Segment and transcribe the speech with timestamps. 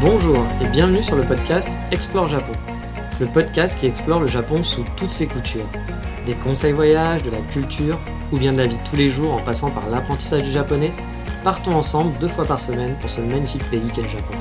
[0.00, 2.54] Bonjour et bienvenue sur le podcast Explore Japon.
[3.20, 5.66] Le podcast qui explore le Japon sous toutes ses coutures.
[6.24, 7.98] Des conseils voyages, de la culture
[8.32, 10.94] ou bien de la vie de tous les jours en passant par l'apprentissage du japonais,
[11.44, 14.34] partons ensemble deux fois par semaine pour ce magnifique pays qu'est le Japon.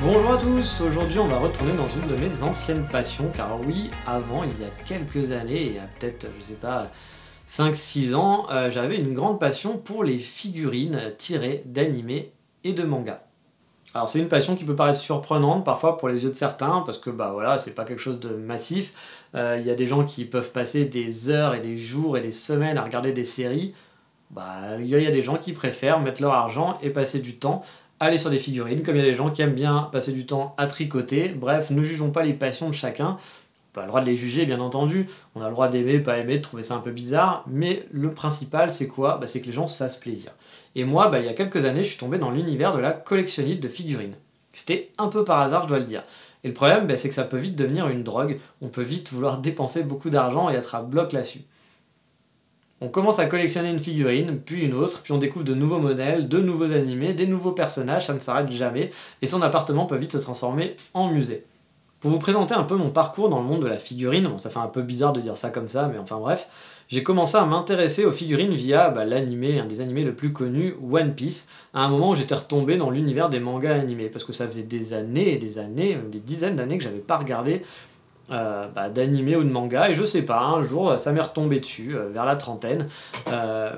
[0.00, 3.90] Bonjour à tous, aujourd'hui on va retourner dans une de mes anciennes passions, car oui,
[4.06, 6.92] avant, il y a quelques années, il y a peut-être, je sais pas,
[7.48, 13.20] 5-6 ans, euh, j'avais une grande passion pour les figurines tirées d'animés et de mangas.
[13.94, 16.98] Alors c'est une passion qui peut paraître surprenante parfois pour les yeux de certains, parce
[16.98, 18.92] que bah voilà, c'est pas quelque chose de massif.
[19.34, 22.20] Euh, Il y a des gens qui peuvent passer des heures et des jours et
[22.20, 23.74] des semaines à regarder des séries.
[24.30, 27.62] Bah il y a des gens qui préfèrent mettre leur argent et passer du temps
[28.00, 30.26] aller sur des figurines, comme il y a des gens qui aiment bien passer du
[30.26, 31.28] temps à tricoter.
[31.30, 33.16] Bref, ne jugeons pas les passions de chacun.
[33.76, 35.08] A le droit de les juger, bien entendu.
[35.34, 37.44] On a le droit d'aimer, pas aimer, de trouver ça un peu bizarre.
[37.46, 39.18] Mais le principal, c'est quoi?
[39.18, 40.32] Bah, C'est que les gens se fassent plaisir.
[40.74, 42.92] Et moi, bah, il y a quelques années, je suis tombé dans l'univers de la
[42.92, 44.16] collectionnite de figurines.
[44.52, 46.02] C'était un peu par hasard, je dois le dire.
[46.44, 48.38] Et le problème, bah, c'est que ça peut vite devenir une drogue.
[48.62, 51.42] On peut vite vouloir dépenser beaucoup d'argent et être à bloc là-dessus.
[52.80, 56.28] On commence à collectionner une figurine, puis une autre, puis on découvre de nouveaux modèles,
[56.28, 60.12] de nouveaux animés, des nouveaux personnages, ça ne s'arrête jamais, et son appartement peut vite
[60.12, 61.44] se transformer en musée.
[62.00, 64.50] Pour vous présenter un peu mon parcours dans le monde de la figurine, bon ça
[64.50, 66.48] fait un peu bizarre de dire ça comme ça, mais enfin bref,
[66.86, 70.76] j'ai commencé à m'intéresser aux figurines via bah, l'animé, un des animés le plus connus,
[70.90, 74.32] One Piece, à un moment où j'étais retombé dans l'univers des mangas animés, parce que
[74.32, 77.62] ça faisait des années et des années, des dizaines d'années que j'avais pas regardé
[78.30, 81.60] euh, bah, d'animé ou de manga et je sais pas un jour ça m'est retombé
[81.60, 82.86] dessus euh, vers la trentaine
[83.32, 83.72] euh,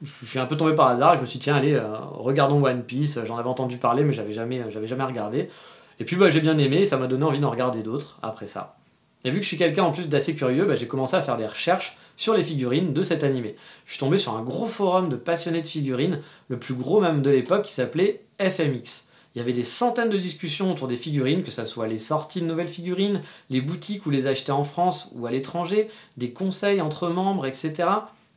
[0.00, 1.76] je suis un peu tombé par hasard je me suis dit tiens allez
[2.12, 5.50] regardons One Piece j'en avais entendu parler mais j'avais jamais j'avais jamais regardé
[5.98, 8.76] et puis bah, j'ai bien aimé ça m'a donné envie d'en regarder d'autres après ça
[9.24, 11.36] et vu que je suis quelqu'un en plus d'assez curieux bah, j'ai commencé à faire
[11.36, 15.08] des recherches sur les figurines de cet animé je suis tombé sur un gros forum
[15.08, 19.42] de passionnés de figurines le plus gros même de l'époque qui s'appelait FMX il y
[19.42, 22.68] avait des centaines de discussions autour des figurines, que ce soit les sorties de nouvelles
[22.68, 23.20] figurines,
[23.50, 27.86] les boutiques où les acheter en France ou à l'étranger, des conseils entre membres, etc.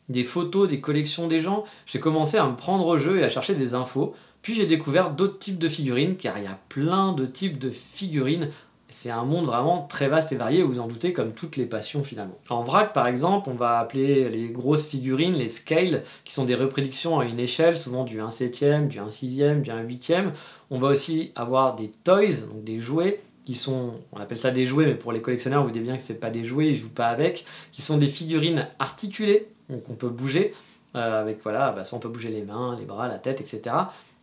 [0.09, 1.63] Des photos, des collections des gens.
[1.85, 4.13] J'ai commencé à me prendre au jeu et à chercher des infos.
[4.41, 7.69] Puis j'ai découvert d'autres types de figurines, car il y a plein de types de
[7.69, 8.49] figurines
[8.89, 12.03] c'est un monde vraiment très vaste et varié, vous en doutez, comme toutes les passions
[12.03, 12.37] finalement.
[12.49, 16.55] En vrac, par exemple, on va appeler les grosses figurines les scales, qui sont des
[16.55, 20.33] reproductions à une échelle, souvent du 1 septième, du 1 sixième, du 1 huitième.
[20.71, 24.65] On va aussi avoir des toys, donc des jouets, qui sont, on appelle ça des
[24.65, 26.89] jouets, mais pour les collectionneurs, vous voyez bien que c'est pas des jouets, ils jouent
[26.89, 30.53] pas avec, qui sont des figurines articulées, donc on peut bouger,
[30.95, 33.75] euh, avec voilà, bah, soit on peut bouger les mains, les bras, la tête, etc.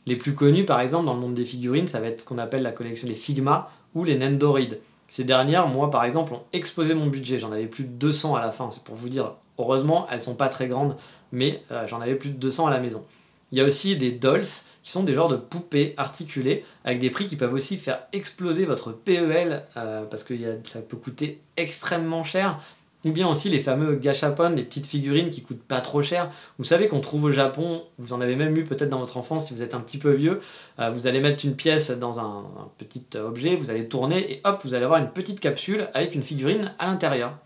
[0.06, 2.38] Les plus connus, par exemple, dans le monde des figurines, ça va être ce qu'on
[2.38, 4.78] appelle la collection des Figma, ou les Nendoroid.
[5.08, 7.38] Ces dernières, moi par exemple, ont explosé mon budget.
[7.38, 9.32] J'en avais plus de 200 à la fin, c'est pour vous dire.
[9.58, 10.96] Heureusement, elles sont pas très grandes,
[11.32, 13.04] mais euh, j'en avais plus de 200 à la maison.
[13.52, 14.44] Il y a aussi des dolls,
[14.82, 18.66] qui sont des genres de poupées articulées, avec des prix qui peuvent aussi faire exploser
[18.66, 20.34] votre PEL, euh, parce que
[20.64, 22.60] ça peut coûter extrêmement cher.
[23.06, 26.28] Ou bien aussi les fameux gachapon, les petites figurines qui coûtent pas trop cher.
[26.58, 29.46] Vous savez qu'on trouve au Japon, vous en avez même eu peut-être dans votre enfance
[29.46, 30.40] si vous êtes un petit peu vieux.
[30.80, 32.44] Euh, vous allez mettre une pièce dans un,
[32.78, 36.22] petit objet, vous allez tourner et hop, vous allez avoir une petite capsule avec une
[36.24, 37.38] figurine à l'intérieur.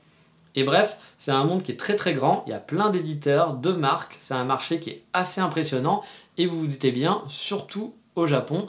[0.54, 3.52] Et bref, c'est un monde qui est très très grand, il y a plein d'éditeurs,
[3.52, 6.02] de marques, c'est un marché qui est assez impressionnant
[6.38, 8.64] et vous vous doutez bien, surtout au Japon,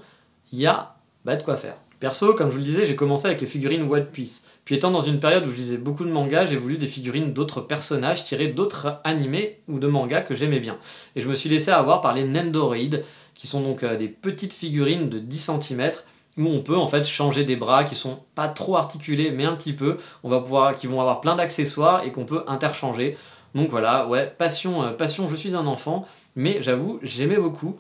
[0.52, 1.78] il y a bah, de quoi faire.
[2.02, 4.44] Perso, comme je vous le disais, j'ai commencé avec les figurines One Piece.
[4.66, 7.32] Puis étant dans une période où je lisais beaucoup de mangas, j'ai voulu des figurines
[7.32, 10.78] d'autres personnages tirés d'autres animés ou de mangas que j'aimais bien.
[11.16, 13.04] Et je me suis laissé avoir par les Nendoroid,
[13.36, 15.92] qui sont donc euh, des petites figurines de 10 cm
[16.38, 19.54] où on peut en fait changer des bras qui sont pas trop articulés mais un
[19.54, 23.16] petit peu, on va pouvoir qui vont avoir plein d'accessoires et qu'on peut interchanger.
[23.54, 27.76] Donc voilà, ouais, passion euh, passion, je suis un enfant, mais j'avoue, j'aimais beaucoup.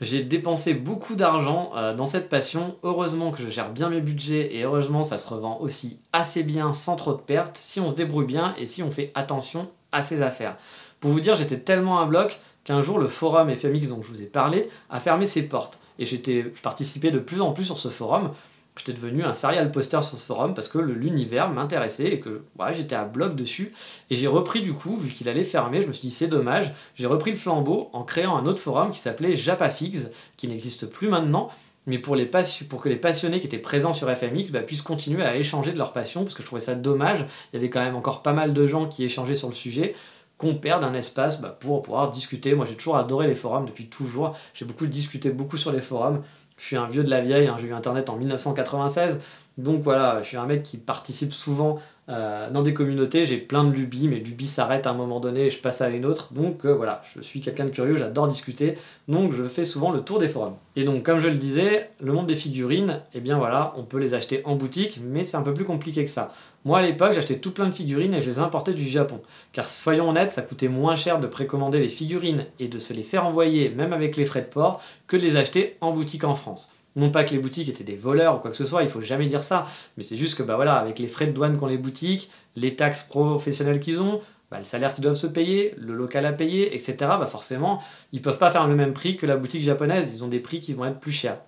[0.00, 2.76] J'ai dépensé beaucoup d'argent euh, dans cette passion.
[2.82, 6.74] Heureusement que je gère bien mes budgets et heureusement ça se revend aussi assez bien
[6.74, 10.02] sans trop de pertes si on se débrouille bien et si on fait attention à
[10.02, 10.56] ses affaires.
[11.00, 14.22] Pour vous dire, j'étais tellement un bloc qu'un jour le forum FMX dont je vous
[14.22, 15.78] ai parlé a fermé ses portes.
[15.98, 18.32] Et je participais de plus en plus sur ce forum.
[18.76, 22.42] J'étais devenu un serial poster sur ce forum parce que l'univers m'intéressait et que
[22.72, 23.72] j'étais à bloc dessus.
[24.10, 26.72] Et j'ai repris du coup, vu qu'il allait fermer, je me suis dit c'est dommage,
[26.94, 31.08] j'ai repris le flambeau en créant un autre forum qui s'appelait Japafix, qui n'existe plus
[31.08, 31.50] maintenant,
[31.86, 32.28] mais pour, les
[32.68, 35.78] pour que les passionnés qui étaient présents sur FMX bah, puissent continuer à échanger de
[35.78, 38.32] leur passion, parce que je trouvais ça dommage, il y avait quand même encore pas
[38.32, 39.94] mal de gens qui échangeaient sur le sujet,
[40.36, 42.54] qu'on perde un espace bah, pour pouvoir discuter.
[42.54, 46.22] Moi j'ai toujours adoré les forums depuis toujours, j'ai beaucoup discuté beaucoup sur les forums,
[46.56, 49.20] je suis un vieux de la vieille, hein, j'ai eu Internet en 1996,
[49.58, 53.64] donc voilà, je suis un mec qui participe souvent euh, dans des communautés, j'ai plein
[53.64, 56.32] de lubies, mais lubies s'arrêtent à un moment donné et je passe à une autre.
[56.32, 60.00] Donc euh, voilà, je suis quelqu'un de curieux, j'adore discuter, donc je fais souvent le
[60.00, 60.54] tour des forums.
[60.76, 63.98] Et donc comme je le disais, le monde des figurines, eh bien voilà, on peut
[63.98, 66.32] les acheter en boutique, mais c'est un peu plus compliqué que ça.
[66.64, 69.20] Moi à l'époque, j'achetais tout plein de figurines et je les importais du Japon.
[69.52, 73.02] Car soyons honnêtes, ça coûtait moins cher de précommander les figurines et de se les
[73.02, 76.34] faire envoyer, même avec les frais de port, que de les acheter en boutique en
[76.34, 76.70] France.
[76.96, 79.02] Non pas que les boutiques étaient des voleurs ou quoi que ce soit, il faut
[79.02, 79.66] jamais dire ça,
[79.96, 82.74] mais c'est juste que bah voilà, avec les frais de douane qu'ont les boutiques, les
[82.74, 84.20] taxes professionnelles qu'ils ont,
[84.50, 87.82] bah, le salaire qu'ils doivent se payer, le local à payer, etc., bah forcément,
[88.12, 90.60] ils peuvent pas faire le même prix que la boutique japonaise, ils ont des prix
[90.60, 91.40] qui vont être plus chers.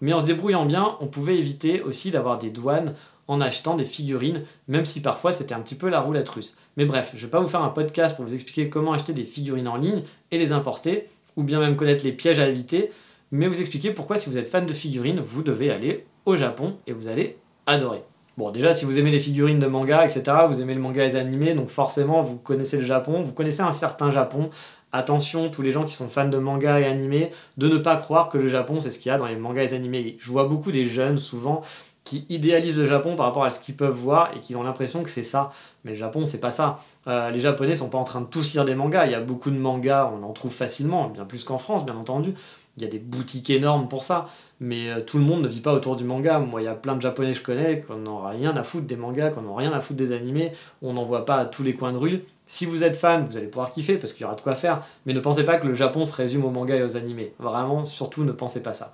[0.00, 2.94] Mais en se débrouillant bien, on pouvait éviter aussi d'avoir des douanes
[3.28, 6.56] en achetant des figurines, même si parfois c'était un petit peu la roulette russe.
[6.76, 9.24] Mais bref, je vais pas vous faire un podcast pour vous expliquer comment acheter des
[9.24, 12.90] figurines en ligne et les importer, ou bien même connaître les pièges à éviter,
[13.32, 16.76] mais vous expliquer pourquoi si vous êtes fan de figurines, vous devez aller au Japon
[16.86, 17.32] et vous allez
[17.66, 18.02] adorer.
[18.36, 21.08] Bon, déjà, si vous aimez les figurines de manga, etc., vous aimez le manga et
[21.08, 24.50] les animés, donc forcément, vous connaissez le Japon, vous connaissez un certain Japon.
[24.92, 28.28] Attention, tous les gens qui sont fans de manga et animés, de ne pas croire
[28.28, 30.16] que le Japon, c'est ce qu'il y a dans les mangas et les animés.
[30.18, 31.62] Je vois beaucoup des jeunes, souvent,
[32.04, 35.02] qui idéalisent le Japon par rapport à ce qu'ils peuvent voir et qui ont l'impression
[35.02, 35.50] que c'est ça.
[35.84, 36.80] Mais le Japon, c'est pas ça.
[37.06, 39.06] Euh, les Japonais sont pas en train de tous lire des mangas.
[39.06, 41.96] Il y a beaucoup de mangas, on en trouve facilement, bien plus qu'en France, bien
[41.96, 42.34] entendu
[42.76, 44.28] il y a des boutiques énormes pour ça,
[44.60, 46.38] mais euh, tout le monde ne vit pas autour du manga.
[46.38, 48.86] Moi, il y a plein de japonais que je connais qui n'ont rien à foutre
[48.86, 51.62] des mangas, qui n'ont rien à foutre des animés, on n'en voit pas à tous
[51.62, 52.24] les coins de rue.
[52.46, 54.82] Si vous êtes fan, vous allez pouvoir kiffer parce qu'il y aura de quoi faire,
[55.04, 57.34] mais ne pensez pas que le Japon se résume aux mangas et aux animés.
[57.38, 58.92] Vraiment, surtout, ne pensez pas ça.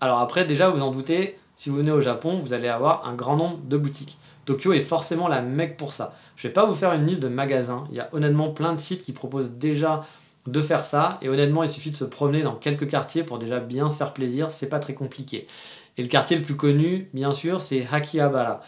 [0.00, 3.14] Alors après, déjà, vous en doutez, si vous venez au Japon, vous allez avoir un
[3.14, 4.18] grand nombre de boutiques.
[4.44, 6.14] Tokyo est forcément la mecque pour ça.
[6.36, 8.78] Je vais pas vous faire une liste de magasins, il y a honnêtement plein de
[8.78, 10.04] sites qui proposent déjà
[10.46, 11.18] de faire ça.
[11.22, 14.12] Et honnêtement, il suffit de se promener dans quelques quartiers pour déjà bien se faire
[14.12, 14.50] plaisir.
[14.50, 15.46] C'est pas très compliqué.
[15.96, 18.60] Et le quartier le plus connu, bien sûr, c'est Hakihabara.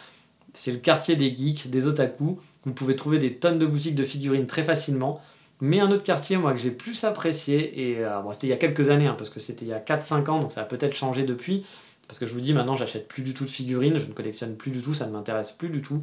[0.53, 2.39] C'est le quartier des geeks, des otaku.
[2.65, 5.21] Vous pouvez trouver des tonnes de boutiques de figurines très facilement.
[5.61, 8.57] Mais un autre quartier, moi, que j'ai plus apprécié, et euh, c'était il y a
[8.57, 10.95] quelques années, hein, parce que c'était il y a 4-5 ans, donc ça a peut-être
[10.95, 11.65] changé depuis.
[12.07, 14.55] Parce que je vous dis, maintenant, j'achète plus du tout de figurines, je ne collectionne
[14.55, 15.99] plus du tout, ça ne m'intéresse plus du tout.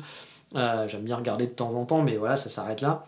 [0.55, 3.07] Euh, j'aime bien regarder de temps en temps, mais voilà, ça s'arrête là.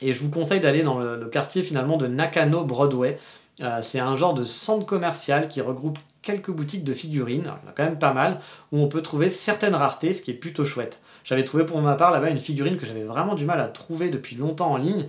[0.00, 3.18] Et je vous conseille d'aller dans le, quartier finalement de Nakano Broadway.
[3.60, 7.50] Euh, c'est un genre de centre commercial qui regroupe quelques boutiques de figurines, il y
[7.50, 8.40] en a quand même pas mal,
[8.72, 11.00] où on peut trouver certaines raretés, ce qui est plutôt chouette.
[11.22, 14.08] J'avais trouvé pour ma part là-bas une figurine que j'avais vraiment du mal à trouver
[14.08, 15.06] depuis longtemps en ligne,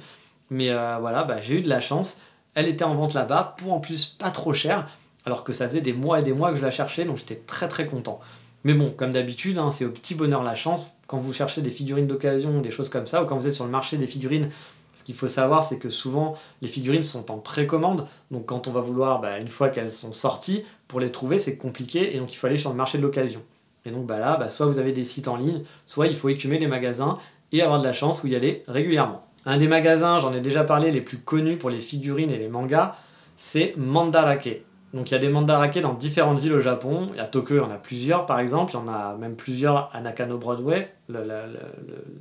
[0.49, 2.19] mais euh, voilà, bah, j'ai eu de la chance.
[2.53, 4.87] Elle était en vente là-bas, pour en plus pas trop cher,
[5.25, 7.41] alors que ça faisait des mois et des mois que je la cherchais, donc j'étais
[7.47, 8.19] très très content.
[8.65, 10.87] Mais bon, comme d'habitude, hein, c'est au petit bonheur la chance.
[11.07, 13.65] Quand vous cherchez des figurines d'occasion, des choses comme ça, ou quand vous êtes sur
[13.65, 14.49] le marché des figurines,
[14.95, 18.07] ce qu'il faut savoir, c'est que souvent, les figurines sont en précommande.
[18.31, 21.57] Donc, quand on va vouloir, bah, une fois qu'elles sont sorties, pour les trouver, c'est
[21.57, 22.15] compliqué.
[22.15, 23.41] Et donc, il faut aller sur le marché de l'occasion.
[23.85, 26.29] Et donc, bah, là, bah, soit vous avez des sites en ligne, soit il faut
[26.29, 27.17] écumer les magasins
[27.51, 29.27] et avoir de la chance où y aller régulièrement.
[29.45, 32.47] Un des magasins, j'en ai déjà parlé, les plus connus pour les figurines et les
[32.47, 32.95] mangas,
[33.35, 34.63] c'est Mandarake.
[34.95, 37.11] Donc il y a des mandarake dans différentes villes au Japon.
[37.19, 38.71] À Tokyo, il y en a plusieurs par exemple.
[38.73, 40.89] Il y en a même plusieurs à Nakano Broadway,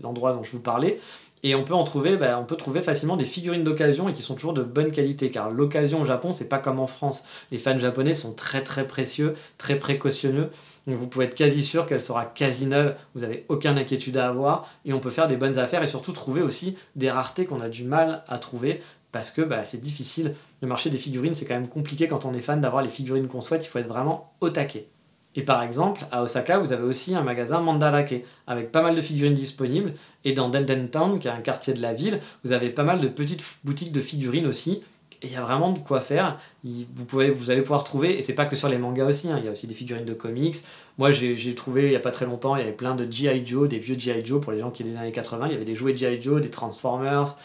[0.02, 1.00] l'endroit dont je vous parlais.
[1.46, 4.22] Et on peut en trouver, bah, on peut trouver facilement des figurines d'occasion et qui
[4.22, 7.24] sont toujours de bonne qualité, car l'occasion au Japon, c'est pas comme en France.
[7.52, 10.48] Les fans japonais sont très très précieux, très précautionneux.
[10.86, 14.28] Donc vous pouvez être quasi sûr qu'elle sera quasi neuve, vous n'avez aucune inquiétude à
[14.28, 17.60] avoir, et on peut faire des bonnes affaires et surtout trouver aussi des raretés qu'on
[17.60, 18.80] a du mal à trouver
[19.12, 20.34] parce que bah, c'est difficile.
[20.62, 23.28] Le marché des figurines, c'est quand même compliqué quand on est fan d'avoir les figurines
[23.28, 24.88] qu'on souhaite, il faut être vraiment au taquet.
[25.36, 29.00] Et par exemple, à Osaka, vous avez aussi un magasin Mandarake, avec pas mal de
[29.00, 29.94] figurines disponibles.
[30.24, 33.00] Et dans Denden Town, qui est un quartier de la ville, vous avez pas mal
[33.00, 34.82] de petites boutiques de figurines aussi.
[35.22, 36.38] Et il y a vraiment de quoi faire.
[36.62, 39.38] Vous, pouvez, vous allez pouvoir trouver, et c'est pas que sur les mangas aussi, hein,
[39.38, 40.56] il y a aussi des figurines de comics.
[40.98, 43.44] Moi, j'ai trouvé il y a pas très longtemps, il y avait plein de G.I.
[43.44, 44.24] Joe, des vieux G.I.
[44.24, 45.46] Joe pour les gens qui étaient des années 80.
[45.46, 46.20] Il y avait des jouets G.I.
[46.20, 47.36] Joe, des Transformers.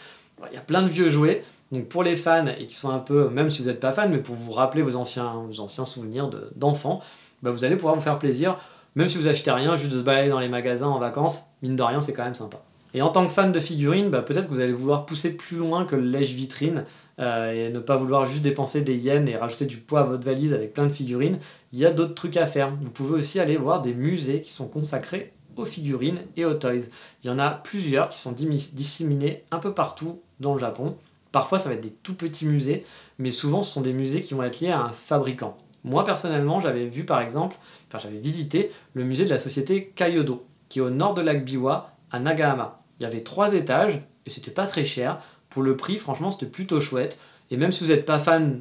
[0.50, 1.42] Il y a plein de vieux jouets.
[1.72, 4.10] Donc pour les fans, et qui sont un peu, même si vous n'êtes pas fan,
[4.10, 7.00] mais pour vous rappeler vos anciens, vos anciens souvenirs d'enfants,
[7.42, 8.56] bah, vous allez pouvoir vous faire plaisir,
[8.94, 11.76] même si vous achetez rien, juste de se balader dans les magasins en vacances, mine
[11.76, 12.62] de rien, c'est quand même sympa.
[12.92, 15.56] Et en tant que fan de figurines, bah, peut-être que vous allez vouloir pousser plus
[15.56, 16.84] loin que le lèche-vitrine
[17.20, 20.24] euh, et ne pas vouloir juste dépenser des yens et rajouter du poids à votre
[20.24, 21.38] valise avec plein de figurines.
[21.72, 22.72] Il y a d'autres trucs à faire.
[22.80, 26.88] Vous pouvez aussi aller voir des musées qui sont consacrés aux figurines et aux toys.
[27.22, 30.96] Il y en a plusieurs qui sont disséminés un peu partout dans le Japon.
[31.30, 32.84] Parfois, ça va être des tout petits musées,
[33.18, 35.56] mais souvent, ce sont des musées qui vont être liés à un fabricant.
[35.84, 37.56] Moi, personnellement, j'avais vu par exemple,
[37.88, 41.44] enfin, j'avais visité le musée de la société Kyodo, qui est au nord de lac
[41.44, 42.82] Biwa, à Nagahama.
[42.98, 45.20] Il y avait trois étages, et c'était pas très cher.
[45.48, 47.18] Pour le prix, franchement, c'était plutôt chouette.
[47.50, 48.60] Et même si vous n'êtes pas fan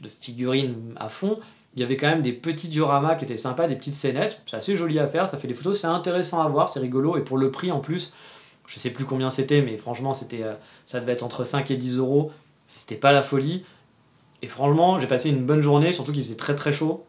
[0.00, 1.38] de figurines à fond,
[1.74, 4.40] il y avait quand même des petits dioramas qui étaient sympas, des petites scénettes.
[4.46, 7.16] C'est assez joli à faire, ça fait des photos, c'est intéressant à voir, c'est rigolo.
[7.16, 8.12] Et pour le prix en plus,
[8.66, 10.54] je sais plus combien c'était, mais franchement, c'était, euh,
[10.86, 12.30] ça devait être entre 5 et 10 euros.
[12.66, 13.64] C'était pas la folie.
[14.42, 17.04] Et franchement, j'ai passé une bonne journée, surtout qu'il faisait très très chaud.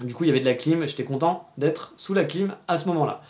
[0.00, 2.78] Du coup, il y avait de la clim, j'étais content d'être sous la clim à
[2.78, 3.22] ce moment-là.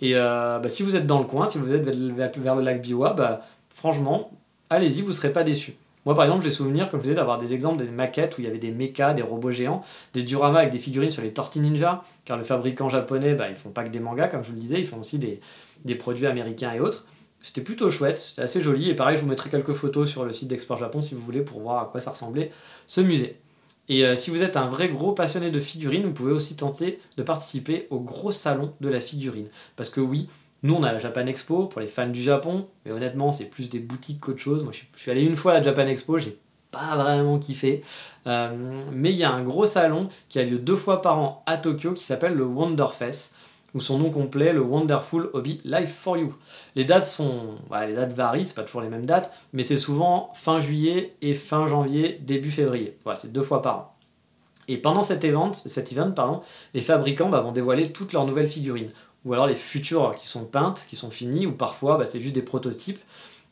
[0.00, 2.82] Et euh, bah, si vous êtes dans le coin, si vous êtes vers le lac
[2.82, 4.30] Biwa, bah, franchement,
[4.70, 5.74] allez-y, vous ne serez pas déçus.
[6.06, 8.44] Moi, par exemple, j'ai souvenir, comme je disais, d'avoir des exemples des maquettes où il
[8.44, 9.82] y avait des mechas, des robots géants,
[10.14, 13.56] des dioramas avec des figurines sur les Torti Ninja, car le fabricant japonais, bah, ils
[13.56, 16.26] font pas que des mangas, comme je vous le disais, ils font aussi des produits
[16.26, 17.04] américains et autres.
[17.46, 20.32] C'était plutôt chouette, c'était assez joli, et pareil, je vous mettrai quelques photos sur le
[20.32, 22.50] site d'Export Japon si vous voulez pour voir à quoi ça ressemblait
[22.88, 23.36] ce musée.
[23.88, 26.98] Et euh, si vous êtes un vrai gros passionné de figurines, vous pouvez aussi tenter
[27.16, 29.46] de participer au gros salon de la figurine.
[29.76, 30.28] Parce que oui,
[30.64, 33.70] nous, on a la Japan Expo pour les fans du Japon, mais honnêtement, c'est plus
[33.70, 34.64] des boutiques qu'autre chose.
[34.64, 36.36] Moi, je suis allé une fois à la Japan Expo, j'ai
[36.72, 37.84] pas vraiment kiffé.
[38.26, 41.44] Euh, mais il y a un gros salon qui a lieu deux fois par an
[41.46, 43.34] à Tokyo qui s'appelle le Wonderfest,
[43.76, 46.34] ou son nom complet, le Wonderful Hobby Life for You.
[46.76, 47.56] Les dates sont,
[47.86, 51.34] les dates varient, c'est pas toujours les mêmes dates, mais c'est souvent fin juillet et
[51.34, 52.96] fin janvier, début février.
[53.04, 53.92] Voilà, c'est deux fois par an.
[54.66, 55.94] Et pendant cet event, cet
[56.74, 58.90] les fabricants bah, vont dévoiler toutes leurs nouvelles figurines
[59.26, 62.34] ou alors les futures qui sont peintes, qui sont finies, ou parfois bah, c'est juste
[62.34, 63.00] des prototypes.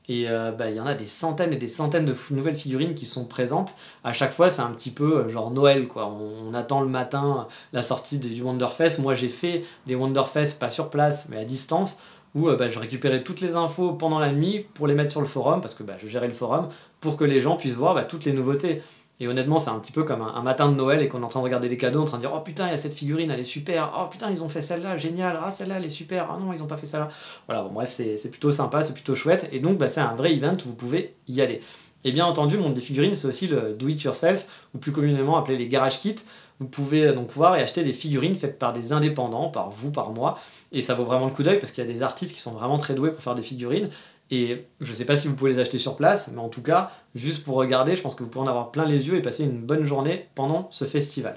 [0.08, 2.94] Et euh, bah, il y en a des centaines et des centaines de nouvelles figurines
[2.94, 3.75] qui sont présentes.
[4.02, 5.88] À chaque fois, c'est un petit peu euh, genre Noël.
[5.88, 6.08] quoi.
[6.08, 9.00] On, attend le matin la sortie du Wonderfest.
[9.00, 11.96] Moi, j'ai fait des Wonderfest, pas sur place, mais à distance,
[12.34, 15.20] où euh, bah, je récupérais toutes les infos pendant la nuit pour les mettre sur
[15.20, 16.68] le forum, parce que je gérais le forum,
[17.00, 18.82] pour que les gens puissent voir toutes les nouveautés.
[19.21, 21.28] Et honnêtement, c'est un petit peu comme un, matin de Noël et qu'on est en
[21.28, 22.94] train de regarder des cadeaux, en train de dire Oh putain, il y a cette
[22.94, 23.92] figurine, elle est super.
[23.97, 25.38] Oh putain, ils ont fait celle-là, génial.
[25.40, 26.30] Ah, celle-là, elle est super.
[26.30, 27.09] Ah non, ils ont pas fait celle-là.
[27.47, 29.49] Voilà, bon, bref, c'est plutôt sympa, c'est plutôt chouette.
[29.52, 31.61] Et donc, bah, c'est un vrai event, vous pouvez y aller.
[32.02, 34.92] Et bien entendu, le monde des figurines, c'est aussi le do it yourself, ou plus
[34.92, 36.16] communément appelé les garage kits.
[36.61, 40.11] Vous pouvez donc voir et acheter des figurines faites par des indépendants, par vous, par
[40.11, 40.38] moi.
[40.71, 42.52] Et ça vaut vraiment le coup d'œil parce qu'il y a des artistes qui sont
[42.52, 43.90] vraiment très doués pour faire des figurines.
[44.30, 46.62] Et je ne sais pas si vous pouvez les acheter sur place, mais en tout
[46.62, 49.22] cas, juste pour regarder, je pense que vous pourrez en avoir plein les yeux et
[49.22, 51.36] passer une bonne journée pendant ce festival.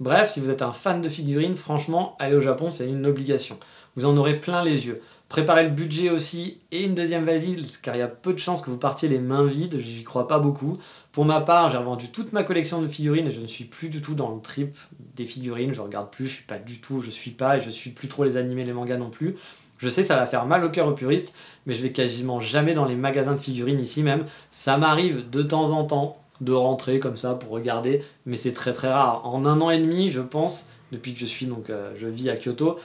[0.00, 3.58] Bref, si vous êtes un fan de figurines, franchement, aller au Japon, c'est une obligation.
[3.96, 5.00] Vous en aurez plein les yeux.
[5.28, 8.62] Préparez le budget aussi et une deuxième valise, car il y a peu de chances
[8.62, 10.78] que vous partiez les mains vides, j'y crois pas beaucoup.
[11.12, 13.90] Pour ma part, j'ai revendu toute ma collection de figurines et je ne suis plus
[13.90, 14.74] du tout dans le trip
[15.16, 17.68] des figurines, je regarde plus, je suis pas du tout, je suis pas et je
[17.68, 19.34] suis plus trop les animés, les mangas non plus.
[19.78, 21.32] Je sais, ça va faire mal au cœur aux puristes,
[21.66, 24.26] mais je vais quasiment jamais dans les magasins de figurines ici même.
[24.50, 28.72] Ça m'arrive de temps en temps de rentrer comme ça pour regarder, mais c'est très
[28.72, 29.26] très rare.
[29.26, 32.30] En un an et demi, je pense, depuis que je suis donc euh, je vis
[32.30, 32.78] à Kyoto,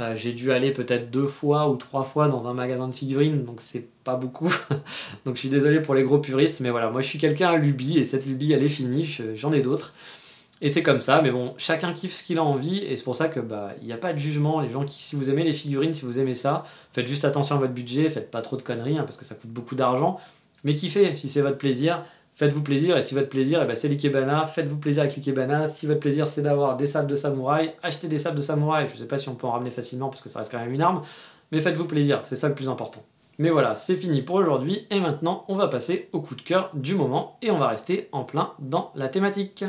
[0.00, 3.44] euh, j'ai dû aller peut-être deux fois ou trois fois dans un magasin de figurines,
[3.44, 4.52] donc c'est pas beaucoup.
[5.24, 7.56] donc je suis désolé pour les gros puristes, mais voilà, moi je suis quelqu'un à
[7.56, 9.92] lubie et cette lubie elle est finie, j'en ai d'autres.
[10.60, 13.14] Et c'est comme ça, mais bon, chacun kiffe ce qu'il a envie, et c'est pour
[13.14, 14.60] ça que bah il n'y a pas de jugement.
[14.60, 17.54] Les gens qui, si vous aimez les figurines, si vous aimez ça, faites juste attention
[17.54, 20.18] à votre budget, faites pas trop de conneries, hein, parce que ça coûte beaucoup d'argent.
[20.64, 22.02] Mais kiffez, si c'est votre plaisir,
[22.34, 25.68] faites-vous plaisir, et si votre plaisir, eh ben, c'est l'ikebana, faites-vous plaisir avec l'ikebana.
[25.68, 28.88] Si votre plaisir c'est d'avoir des sables de samouraï, achetez des sables de samouraï.
[28.92, 30.74] Je sais pas si on peut en ramener facilement, parce que ça reste quand même
[30.74, 31.02] une arme,
[31.52, 33.04] mais faites-vous plaisir, c'est ça le plus important.
[33.38, 36.70] Mais voilà, c'est fini pour aujourd'hui, et maintenant on va passer au coup de cœur
[36.74, 39.64] du moment, et on va rester en plein dans la thématique.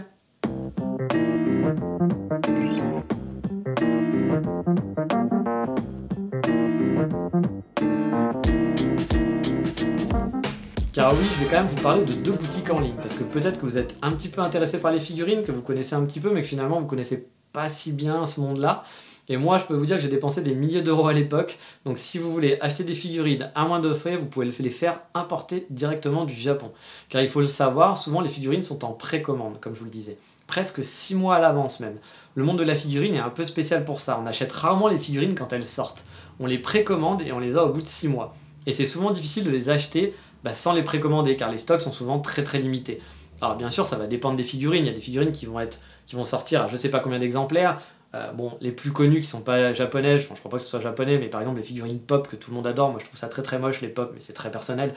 [11.10, 13.24] Car oui, je vais quand même vous parler de deux boutiques en ligne, parce que
[13.24, 16.06] peut-être que vous êtes un petit peu intéressé par les figurines, que vous connaissez un
[16.06, 18.84] petit peu, mais que finalement vous connaissez pas si bien ce monde-là.
[19.28, 21.58] Et moi, je peux vous dire que j'ai dépensé des milliers d'euros à l'époque.
[21.84, 25.00] Donc, si vous voulez acheter des figurines à moins de frais, vous pouvez les faire
[25.16, 26.72] importer directement du Japon.
[27.10, 29.92] Car il faut le savoir, souvent les figurines sont en précommande, comme je vous le
[29.92, 31.98] disais presque 6 mois à l'avance même.
[32.36, 34.20] Le monde de la figurine est un peu spécial pour ça.
[34.24, 36.06] On achète rarement les figurines quand elles sortent.
[36.40, 38.36] On les précommande et on les a au bout de 6 mois.
[38.66, 41.92] Et c'est souvent difficile de les acheter bah, sans les précommander car les stocks sont
[41.92, 43.02] souvent très très limités.
[43.42, 44.86] Alors bien sûr, ça va dépendre des figurines.
[44.86, 47.00] Il y a des figurines qui vont, être, qui vont sortir à je sais pas
[47.00, 47.82] combien d'exemplaires.
[48.16, 50.70] Euh, bon, les plus connus qui sont pas japonais, je, je crois pas que ce
[50.70, 53.06] soit japonais, mais par exemple les figurines pop que tout le monde adore, moi je
[53.06, 54.96] trouve ça très très moche les pop, mais c'est très personnel.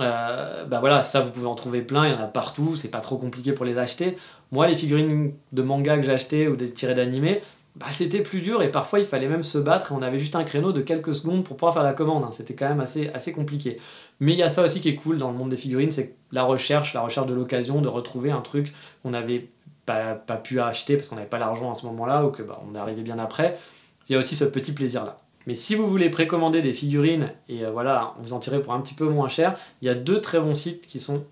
[0.00, 2.88] Euh, bah voilà, ça vous pouvez en trouver plein, il y en a partout, c'est
[2.88, 4.16] pas trop compliqué pour les acheter.
[4.50, 7.42] Moi, les figurines de manga que j'ai achetées ou des tirés d'animé,
[7.76, 10.36] bah, c'était plus dur et parfois il fallait même se battre et on avait juste
[10.36, 12.24] un créneau de quelques secondes pour pouvoir faire la commande.
[12.24, 12.30] Hein.
[12.30, 13.78] C'était quand même assez, assez compliqué.
[14.20, 16.14] Mais il y a ça aussi qui est cool dans le monde des figurines, c'est
[16.32, 19.46] la recherche, la recherche de l'occasion de retrouver un truc qu'on n'avait
[19.86, 22.60] pas, pas, pu acheter parce qu'on n'avait pas l'argent à ce moment-là ou que bah,
[22.70, 23.58] on arrivé bien après.
[24.08, 25.18] Il y a aussi ce petit plaisir-là.
[25.46, 28.80] Mais si vous voulez précommander des figurines et euh, voilà, vous en tirez pour un
[28.80, 31.24] petit peu moins cher, il y a deux très bons sites qui sont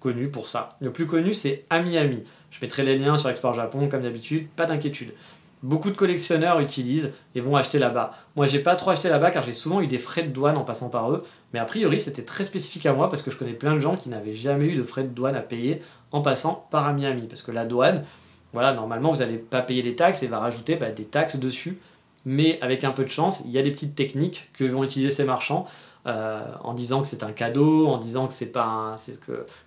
[0.00, 0.70] connus pour ça.
[0.80, 2.24] Le plus connu, c'est AmiAmi.
[2.50, 5.12] Je mettrai les liens sur Export Japon, comme d'habitude, pas d'inquiétude.
[5.62, 8.14] Beaucoup de collectionneurs utilisent et vont acheter là-bas.
[8.36, 10.64] Moi, j'ai pas trop acheté là-bas car j'ai souvent eu des frais de douane en
[10.64, 13.54] passant par eux, mais a priori, c'était très spécifique à moi parce que je connais
[13.54, 16.66] plein de gens qui n'avaient jamais eu de frais de douane à payer en passant
[16.70, 17.26] par AmiAmi.
[17.26, 18.04] Parce que la douane,
[18.52, 21.78] voilà, normalement, vous n'allez pas payer les taxes et va rajouter bah, des taxes dessus
[22.24, 25.10] mais avec un peu de chance, il y a des petites techniques que vont utiliser
[25.10, 25.66] ces marchands
[26.06, 28.96] euh, en disant que c'est un cadeau, en disant que c'est pas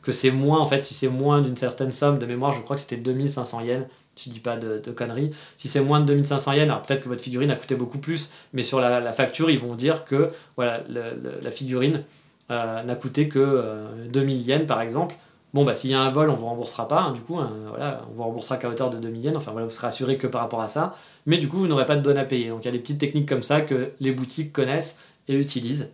[0.02, 2.76] que c'est moins en fait si c'est moins d'une certaine somme de mémoire, je crois
[2.76, 3.86] que c'était 2500 yens.
[4.22, 5.32] Tu dis pas de, conneries.
[5.56, 8.32] Si c'est moins de 2500 yens, alors peut-être que votre figurine a coûté beaucoup plus,
[8.54, 12.04] mais sur la, facture, ils vont dire que voilà, la figurine
[12.52, 13.66] euh, n'a coûté que
[14.10, 15.16] 2000 euh, yens par exemple.
[15.54, 17.52] Bon, bah, s'il y a un vol, on vous remboursera pas, hein, du coup, hein,
[17.70, 20.28] voilà, on vous remboursera qu'à hauteur de 2 yens, enfin voilà, vous serez assuré que
[20.28, 22.50] par rapport à ça, mais du coup, vous n'aurez pas de donne à payer.
[22.50, 24.98] Donc il y a des petites techniques comme ça que les boutiques connaissent
[25.28, 25.90] et utilisent.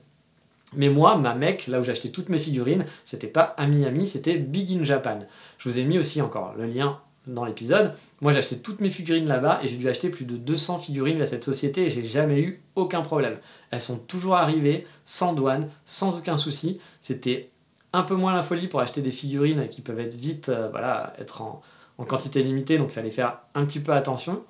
[0.76, 4.06] Mais moi, ma mec, là où j'ai acheté toutes mes figurines, c'était pas à Miami,
[4.06, 5.20] c'était Big in Japan.
[5.58, 7.94] Je vous ai mis aussi encore le lien dans l'épisode.
[8.22, 11.22] Moi, j'ai acheté toutes mes figurines là-bas et j'ai dû acheter plus de 200 figurines
[11.22, 13.38] à cette société et j'ai jamais eu aucun problème.
[13.72, 16.80] Elles sont toujours arrivées sans douane, sans aucun souci.
[17.00, 17.52] C'était
[17.94, 21.14] un peu moins la folie pour acheter des figurines qui peuvent être vite, euh, voilà,
[21.20, 21.62] être en,
[22.08, 24.44] quantité limitée, donc il fallait faire un petit peu attention.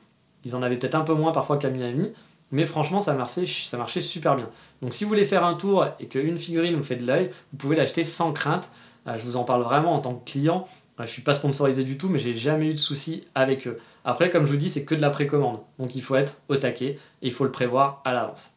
[0.43, 2.11] Ils en avaient peut-être un peu moins parfois qu'à Miami,
[2.51, 4.49] mais franchement ça marchait, ça marchait super bien.
[4.81, 7.57] Donc si vous voulez faire un tour et qu'une figurine vous fait de l'œil, vous
[7.57, 8.69] pouvez l'acheter sans crainte.
[9.07, 10.67] Euh, je vous en parle vraiment en tant que client.
[11.05, 13.77] Je suis pas sponsorisé du tout, mais j'ai jamais eu de soucis avec eux.
[14.03, 16.55] Après, comme je vous dis, c'est que de la précommande, donc il faut être au
[16.55, 18.51] taquet et il faut le prévoir à l'avance.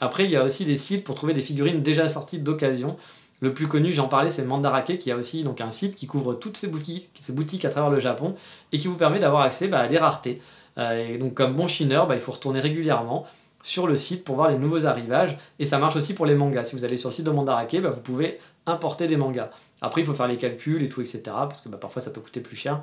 [0.00, 2.96] Après, il y a aussi des sites pour trouver des figurines déjà sorties d'occasion.
[3.40, 6.34] Le plus connu, j'en parlais, c'est Mandarake, qui a aussi donc, un site qui couvre
[6.34, 8.34] toutes ces boutiques, ces boutiques à travers le Japon
[8.72, 10.40] et qui vous permet d'avoir accès bah, à des raretés.
[10.76, 13.26] Euh, et donc, comme bon chineur, bah, il faut retourner régulièrement
[13.62, 15.36] sur le site pour voir les nouveaux arrivages.
[15.58, 16.64] Et ça marche aussi pour les mangas.
[16.64, 19.50] Si vous allez sur le site de Mandarake, bah, vous pouvez importer des mangas.
[19.80, 21.22] Après, il faut faire les calculs et tout, etc.
[21.24, 22.82] Parce que parfois, ça peut coûter plus cher.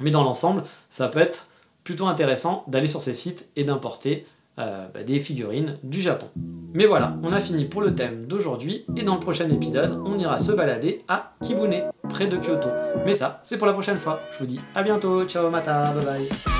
[0.00, 1.48] Mais dans l'ensemble, ça peut être
[1.84, 4.26] plutôt intéressant d'aller sur ces sites et d'importer
[4.58, 6.26] euh, bah, des figurines du Japon.
[6.74, 10.18] Mais voilà, on a fini pour le thème d'aujourd'hui et dans le prochain épisode, on
[10.18, 12.68] ira se balader à Kibune, près de Kyoto.
[13.06, 14.20] Mais ça, c'est pour la prochaine fois.
[14.32, 16.59] Je vous dis à bientôt, ciao mata, bye bye.